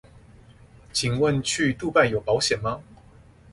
[0.91, 2.81] 請問去杜拜有保險嗎